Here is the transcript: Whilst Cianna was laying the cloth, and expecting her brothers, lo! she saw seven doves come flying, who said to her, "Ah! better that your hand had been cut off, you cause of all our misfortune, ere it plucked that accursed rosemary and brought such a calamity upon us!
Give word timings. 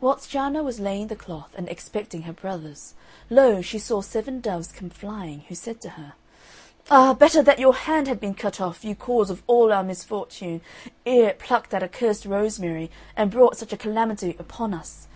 Whilst 0.00 0.28
Cianna 0.28 0.64
was 0.64 0.80
laying 0.80 1.06
the 1.06 1.14
cloth, 1.14 1.54
and 1.56 1.68
expecting 1.68 2.22
her 2.22 2.32
brothers, 2.32 2.94
lo! 3.30 3.62
she 3.62 3.78
saw 3.78 4.00
seven 4.02 4.40
doves 4.40 4.72
come 4.72 4.90
flying, 4.90 5.44
who 5.46 5.54
said 5.54 5.80
to 5.82 5.90
her, 5.90 6.14
"Ah! 6.90 7.14
better 7.14 7.40
that 7.40 7.60
your 7.60 7.72
hand 7.74 8.08
had 8.08 8.18
been 8.18 8.34
cut 8.34 8.60
off, 8.60 8.84
you 8.84 8.96
cause 8.96 9.30
of 9.30 9.44
all 9.46 9.72
our 9.72 9.84
misfortune, 9.84 10.60
ere 11.06 11.28
it 11.28 11.38
plucked 11.38 11.70
that 11.70 11.84
accursed 11.84 12.26
rosemary 12.26 12.90
and 13.16 13.30
brought 13.30 13.56
such 13.56 13.72
a 13.72 13.76
calamity 13.76 14.34
upon 14.40 14.74
us! 14.74 15.06